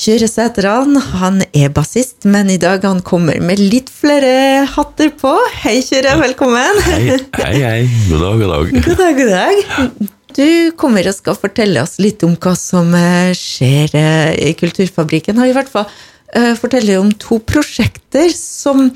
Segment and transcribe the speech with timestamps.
[0.00, 5.34] Kjøre Sætran han er bassist, men i dag han kommer med litt flere hatter på.
[5.60, 6.14] Hei, Kyrre.
[6.22, 6.78] velkommen.
[6.86, 7.82] Hei, hei, hei.
[8.08, 8.70] God dag, god dag.
[8.86, 10.06] God dag, god dag.
[10.38, 10.46] Du
[10.80, 15.36] kommer og skal fortelle oss litt om hva som eh, skjer eh, i Kulturfabrikken.
[15.36, 18.86] Har i hvert fall uh, fortelle om to prosjekter som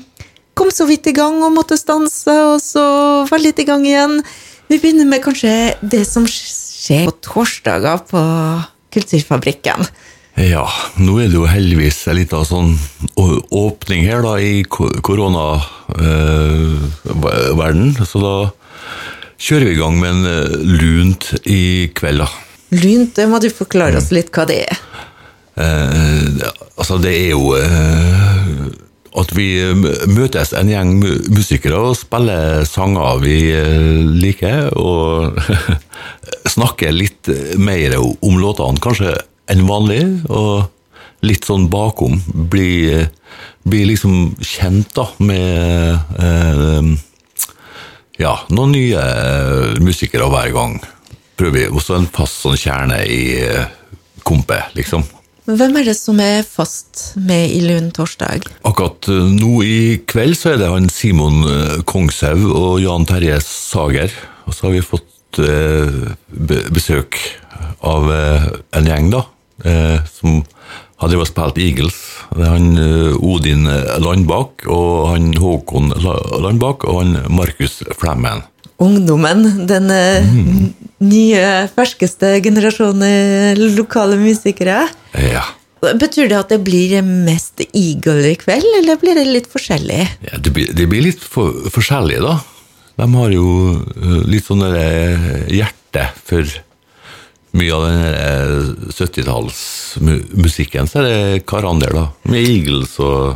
[0.57, 2.87] kom så vidt i gang og måtte stanse, og så
[3.29, 4.23] var litt i gang igjen.
[4.73, 5.53] Vi begynner med kanskje
[5.85, 8.25] det som skjer på torsdager på
[8.97, 9.85] Kulturfabrikken.
[10.35, 10.65] Ja,
[10.99, 12.73] nå er det jo heldigvis en liten sånn
[13.15, 15.63] åpning her da i koronaverden,
[17.95, 18.51] eh, så da
[19.39, 20.51] kjører vi i gang med en eh,
[20.81, 22.27] lunt i kveld, da.
[22.75, 24.75] Lunt, det må du forklare oss litt hva det er.
[25.55, 26.23] Eh,
[26.75, 28.65] altså, det er jo eh,
[29.15, 29.47] at vi
[30.11, 30.97] møtes en gjeng
[31.31, 35.39] musikere og spiller sanger vi eh, liker, og
[36.57, 39.15] snakker litt mer om låtene, kanskje
[39.51, 40.71] enn vanlig, og
[41.25, 42.19] litt sånn bakom.
[42.27, 42.91] Bli,
[43.65, 46.91] bli liksom kjent da med eh,
[48.21, 49.07] ja, noen nye
[49.83, 50.77] musikere hver gang.
[51.35, 53.67] Prøver vi også en fast sånn kjerne i eh,
[54.25, 55.03] kompet, liksom.
[55.45, 58.47] Men hvem er det som er fast med i Lund torsdag?
[58.65, 59.77] Akkurat eh, nå i
[60.09, 64.13] kveld så er det han Simon eh, Kongshaug og Jan Terje Sager.
[64.49, 66.15] Og så har vi fått eh,
[66.73, 67.19] besøk
[67.85, 69.21] av en gjeng, da,
[69.63, 70.41] eh, som
[71.01, 71.97] hadde jo spilt Eagles.
[72.35, 73.67] Det er han eh, Odin
[74.03, 75.93] Landbakk og han Håkon
[76.43, 78.43] Landbakk og han Markus Flemmen.
[78.81, 80.63] Ungdommen, den mm.
[81.07, 84.81] nye, ferskeste generasjonen lokale musikere.
[85.15, 85.45] Ja.
[85.85, 90.01] Betyr det at det blir mest Eagle i kveld, eller blir det litt forskjellig?
[90.27, 92.35] Ja, det, blir, det blir litt for, forskjellig, da.
[92.99, 94.63] De har jo eh, litt sånn
[95.51, 96.51] hjerte for
[97.55, 102.05] mye av den 70-tallsmusikken, så er det Karander, da.
[102.29, 103.35] Med Eagles og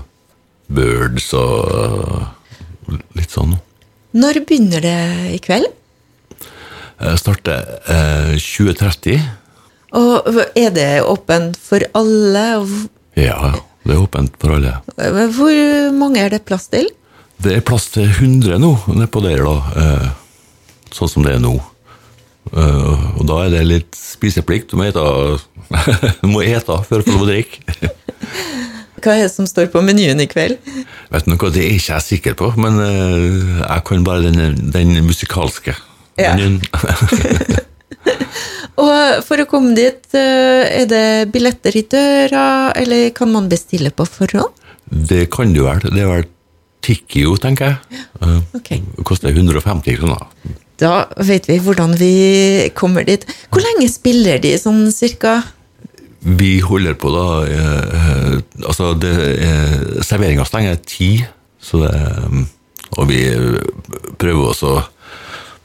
[0.70, 2.28] Birds og
[3.18, 3.58] litt sånn.
[4.18, 5.00] Når begynner det
[5.36, 5.68] i kveld?
[7.00, 9.20] Jeg starter eh, 2030.
[9.98, 10.28] Og
[10.58, 12.46] er det åpent for alle?
[13.18, 13.54] Ja,
[13.86, 14.74] det er åpent for alle.
[15.38, 15.56] Hvor
[15.96, 16.90] mange er det plass til?
[17.40, 19.56] Det er plass til 100 nå, nedpå der, da.
[19.80, 20.08] Eh,
[20.94, 21.56] sånn som det er nå.
[22.50, 24.72] Uh, og da er det litt spiseplikt.
[24.72, 25.04] Du må ete,
[26.22, 27.90] du må ete før du får drikke.
[29.00, 30.58] Hva er det som står på menyen i kveld?
[31.14, 34.58] Vet du noe, Det er ikke jeg sikker på, men uh, jeg kan bare den,
[34.74, 35.76] den musikalske
[36.20, 36.34] ja.
[36.36, 36.60] menyen.
[38.84, 43.94] og for å komme dit, uh, er det billetter i døra, eller kan man bestille
[43.96, 44.52] på forhånd?
[44.90, 45.86] Det kan du vel.
[45.86, 46.28] Det er vel
[46.84, 48.02] Tikkio, tenker jeg.
[48.24, 48.36] Ja.
[48.58, 48.82] Okay.
[49.06, 50.28] Koster 150 kroner.
[50.80, 53.26] Da vet vi hvordan vi kommer dit.
[53.52, 55.42] Hvor lenge spiller de sånn cirka?
[56.20, 61.14] Vi holder på da eh, Altså, det, eh, serveringa stenger ti,
[61.64, 61.94] så det
[62.98, 63.20] Og vi
[64.20, 64.72] prøver også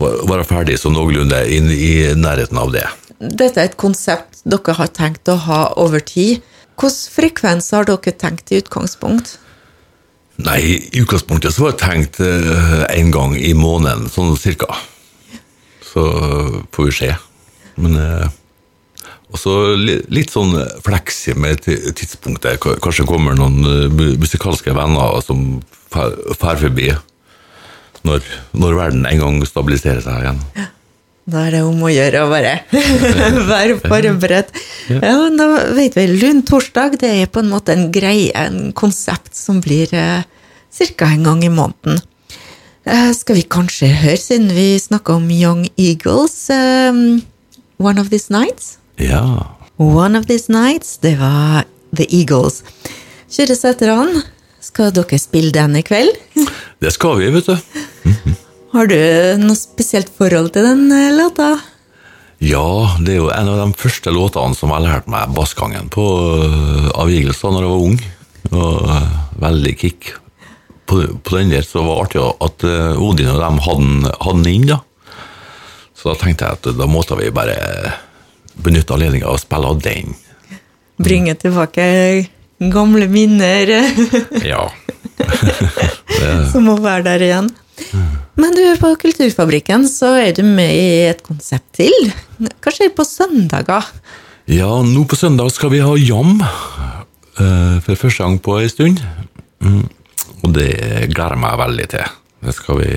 [0.04, 2.82] å være ferdig så noenlunde inn i nærheten av det.
[3.22, 6.42] Dette er et konsept dere har tenkt å ha over tid.
[6.74, 9.38] Hvilken frekvens har dere tenkt i utgangspunkt?
[10.44, 14.74] Nei, i utgangspunktet så var det tenkt én eh, gang i måneden, sånn cirka
[15.94, 16.04] så
[16.74, 17.10] får vi se.
[17.80, 18.26] Men eh,
[19.34, 22.60] også litt sånn fleksig med tidspunktet.
[22.82, 25.60] Kanskje kommer noen eh, musikalske venner som
[25.94, 26.90] drar forbi
[28.04, 30.40] når, når, verden en gang stabiliserer seg igjen.
[30.58, 30.70] Ja.
[31.24, 32.50] Da er det om å gjøre å bare
[33.54, 34.50] være forberedt.
[34.92, 39.32] Ja, da vet vi, Lund torsdag det er på en måte en greie, en konsept
[39.38, 40.26] som blir eh,
[40.74, 41.08] ca.
[41.08, 42.02] en gang i måneden.
[42.84, 47.22] Uh, skal vi kanskje høre, siden vi snakka om Young Eagles, um,
[47.80, 48.74] One of These Nights?
[49.00, 49.56] Ja.
[49.80, 51.64] One of These Nights, det var
[51.96, 52.60] The Eagles.
[53.32, 54.20] Kjøre Sætran,
[54.60, 56.12] skal dere spille den i kveld?
[56.84, 57.56] Det skal vi, vet du.
[57.56, 58.34] Mm -hmm.
[58.74, 58.96] Har du
[59.38, 61.60] noe spesielt forhold til den eh, låta?
[62.38, 66.04] Ja, det er jo en av de første låtene som jeg lærte meg bassgangen på
[66.94, 68.00] av Eagles da jeg var ung.
[68.50, 68.90] Og
[69.40, 70.14] veldig kick
[70.86, 74.12] på, på, den der så var det artig at uh, Odin og dem hadde,
[74.44, 74.68] den inn.
[74.68, 74.80] da.
[75.94, 77.56] Så da tenkte jeg at da måtte vi bare
[78.64, 80.14] benytte anledninga og spille av den.
[81.00, 81.86] Bringe tilbake
[82.72, 83.72] gamle minner.
[84.52, 84.68] ja.
[86.52, 87.50] Som må være der igjen.
[88.38, 92.12] Men du, på Kulturfabrikken så er du med i et konsept til.
[92.38, 93.90] Hva skjer på søndager?
[94.50, 96.36] Ja, nå på søndag skal vi ha jam.
[97.34, 99.00] Uh, for første gang på ei stund.
[100.44, 100.70] Og det
[101.14, 102.14] gleder jeg meg veldig til.
[102.44, 102.90] Det skal vi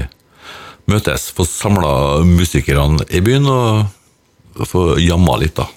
[0.91, 1.91] møtes, få samla
[2.27, 5.67] musikerne i byen og få jamma litt, da.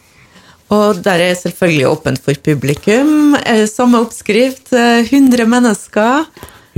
[0.70, 3.34] Og der er selvfølgelig åpent for publikum.
[3.43, 6.26] Eh, Samme oppskrift, eh, 100 mennesker.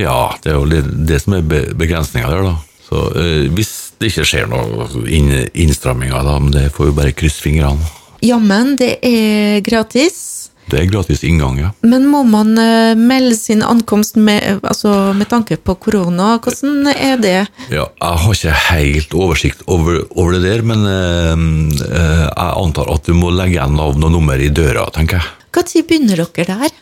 [0.00, 2.54] Ja, det er jo det som er be- begrensninga der, da.
[2.88, 7.44] Så eh, hvis det ikke skjer noen innstramminger, da, men det får vi bare krysse
[7.44, 7.84] fingrene.
[8.24, 10.41] Jammen, det er gratis.
[10.72, 11.70] Det er gratis inngang, ja.
[11.84, 16.38] Men må man eh, melde sin ankomst med, altså med tanke på korona?
[16.40, 17.34] Hvordan er det?
[17.68, 21.44] Ja, jeg har ikke helt oversikt over, over det der, men eh,
[21.92, 25.30] eh, jeg antar at du må legge igjen navn og nummer i døra, tenker jeg.
[25.52, 26.72] Når begynner dere der?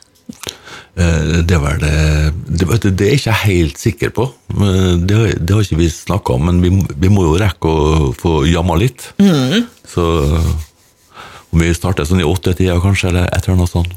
[1.01, 1.91] Eh, det, var det,
[2.47, 4.29] det, det er jeg ikke helt sikker på.
[4.55, 6.71] Det, har- det har ikke vi snakka om, men vi,
[7.03, 9.11] vi må jo rekke å få jamma litt.
[9.91, 10.07] Så
[11.51, 13.97] om vi starter sånn i åttetida kanskje, eller et eller annet sånt.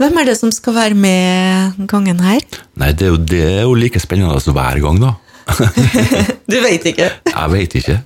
[0.00, 2.40] Hvem er det som skal være med gangen her?
[2.80, 5.14] Nei, det er jo, det er jo like spennende som hver gang, da.
[6.50, 7.08] Du vet ikke.
[7.26, 7.98] Jeg veit ikke.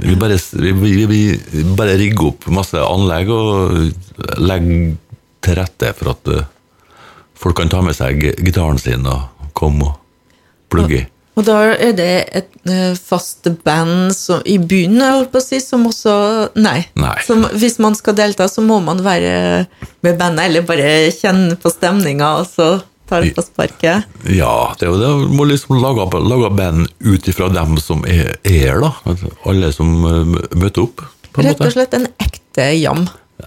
[0.00, 3.74] Vi bare, vi, vi, vi bare rigger opp masse anlegg og
[4.40, 4.94] legger
[5.44, 6.46] til rette for at eh,
[7.40, 9.98] folk kan ta med seg gitaren sin og komme og
[10.72, 11.06] plugge i.
[11.38, 15.60] Og da er det et eh, fast band som, i jeg holdt på å si,
[15.62, 16.14] som også
[16.58, 16.82] Nei.
[16.98, 17.16] Nei.
[17.26, 19.66] Som, hvis man skal delta, så må man være
[20.04, 22.68] med bandet, eller bare kjenne på stemninga, og så
[23.10, 24.10] ta det på sparket.
[24.30, 25.12] Ja, det er jo det.
[25.30, 28.92] Du må liksom lage, lage band ut ifra dem som er er her, da.
[29.06, 31.06] Altså, Alle som eh, møter opp,
[31.38, 33.04] Rett og slett en ekte jam.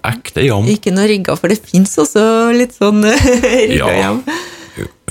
[0.08, 0.68] Ekte jam.
[0.72, 2.24] Ikke noe rigga, for det fins også
[2.56, 3.04] litt sånn
[3.70, 4.14] rigga Ja.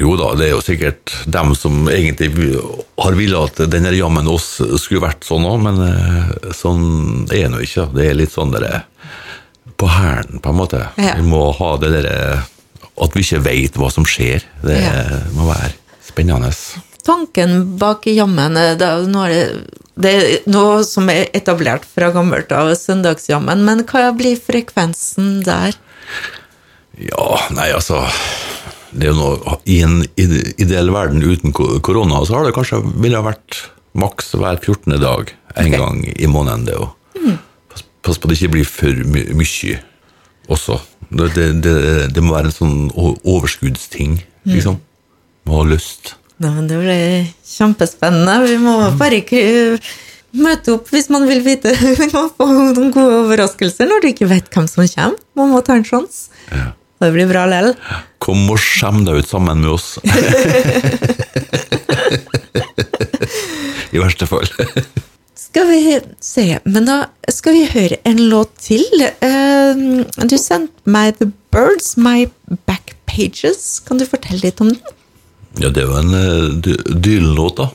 [0.01, 2.31] Jo da, det er jo sikkert dem som egentlig
[3.03, 7.51] har villet at denne jammen oss skulle vært sånn òg, men eh, sånn er det
[7.53, 7.85] nå ikke.
[7.93, 8.87] Det er litt sånn der
[9.77, 10.81] på hælen, på en måte.
[10.97, 11.13] Ja.
[11.19, 12.17] Vi må ha det derre
[13.03, 14.45] at vi ikke veit hva som skjer.
[14.65, 15.21] Det Ja.
[15.37, 15.73] må være
[16.07, 16.51] spennende.
[17.05, 19.41] Tanken bak jammen eh, det er, det,
[20.03, 25.77] det er noe som er etablert fra gammelt av, søndagsjammen, men hva blir frekvensen der?
[26.97, 28.05] Ja, nei, altså
[28.93, 33.23] det er jo noe, I en ideell verden uten korona, så har det kanskje ville
[33.25, 33.63] vært
[33.99, 34.99] maks hver 14.
[35.01, 35.79] dag en okay.
[35.79, 36.67] gang i måneden.
[36.69, 36.89] det jo.
[37.73, 39.81] Pass, pass på det ikke blir for my mye
[40.53, 40.79] også.
[41.13, 41.77] Det, det, det,
[42.15, 44.17] det må være en sånn overskuddsting,
[44.49, 44.81] liksom.
[45.49, 46.15] Må ha lyst.
[46.43, 48.37] Nei, men det blir kjempespennende.
[48.47, 49.43] Vi må bare ikke
[50.39, 51.75] møte opp hvis man vil vite.
[52.01, 55.19] Vi må få noen gode overraskelser når du ikke vet hvem som kommer.
[55.39, 56.31] Man må ta en sjanse.
[56.51, 56.71] Ja.
[57.03, 57.73] Det blir bra lell.
[58.23, 59.97] Kom og skjem deg ut sammen med oss.
[63.93, 64.47] I verste fall.
[65.37, 66.97] Skal vi se, men da
[67.29, 68.87] skal vi høre en låt til.
[69.21, 72.29] Uh, Du sendte meg The Birds, My
[72.71, 73.81] Back Pages.
[73.85, 74.81] Kan du fortelle litt om den?
[75.61, 77.69] Ja, det er jo en uh, Dylan-låt, da.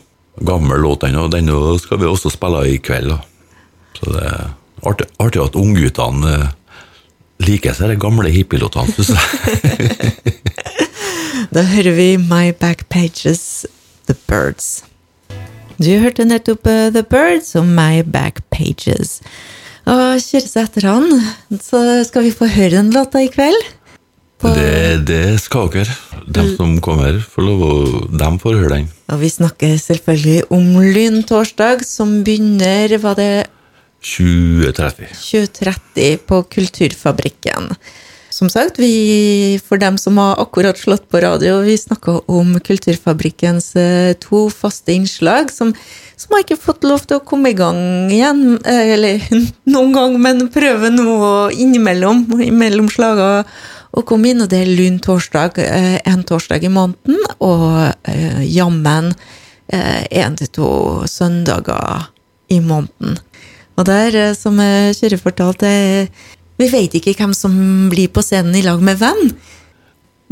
[0.48, 1.50] Gammel låt, den, og den
[1.82, 3.10] skal vi også spille i kveld.
[3.12, 3.20] da.
[3.98, 4.42] Så det er
[4.86, 6.50] artig, artig at ungguttene eh,
[7.44, 10.34] liker seg de gamle hippielåtene, syns jeg.
[11.54, 13.66] Da hører vi My Back Pages,
[14.10, 14.84] The Birds.
[15.78, 19.20] Du hørte nettopp eh, The Birds og My Back Pages.
[19.88, 21.06] Og kjøre seg etter han,
[21.64, 23.62] så skal vi få høre den låta i kveld.
[24.42, 25.94] På- Det, det skal dere.
[26.28, 27.74] De som kommer, får lov å
[28.20, 28.90] dem får høre den.
[29.14, 33.32] Og vi snakker selvfølgelig om Lyntorsdag, som begynner, var det
[34.02, 35.08] 2030.
[35.16, 37.74] 2030 på Kulturfabrikken.
[38.30, 43.72] Som sagt, vi, for dem som har akkurat slått på radio, vi snakker om Kulturfabrikkens
[43.80, 45.72] eh, to faste innslag, som,
[46.16, 49.24] som har ikke fått lov til å komme i gang igjen, eh, eller
[49.74, 51.16] noen gang, men prøve nå
[51.56, 53.32] innimellom, imellom slaga,
[53.98, 58.12] å komme inn, og det er lun torsdag, eh, en torsdag i måneden, og
[58.46, 59.14] jammen
[59.68, 60.70] én til to
[61.12, 62.06] søndager
[62.54, 63.18] i måneden.
[63.78, 66.08] Og der, eh, som eh, Kyrre fortalte, eh,
[66.58, 67.54] vi vet ikke hvem som
[67.92, 69.28] blir på scenen i lag med hvem.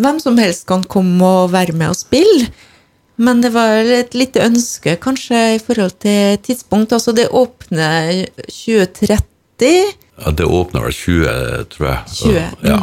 [0.02, 2.50] Hvem som helst kan komme og være med og spille.
[3.22, 6.92] Men det var et lite ønske kanskje i forhold til tidspunkt.
[6.92, 9.94] Altså det åpner 2030.
[10.20, 12.00] Ja, det åpner vel 20, tror jeg.
[12.18, 12.82] 20, Ja.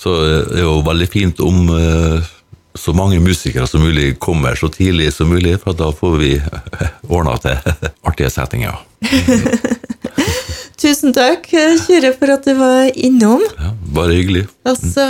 [0.00, 1.66] Så eh, det er jo veldig fint om
[2.80, 6.32] så mange musikere som mulig kommer så tidlig som mulig, for da får vi
[7.14, 7.56] ordna til
[8.06, 8.80] artige settinger.
[10.80, 11.44] Tusen takk,
[11.84, 13.42] Kyrre, for at du var innom.
[13.58, 14.46] Ja, bare hyggelig.
[14.64, 15.06] Og så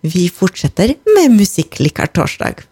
[0.00, 2.62] Vi fortsetter med Musikklikar torsdag.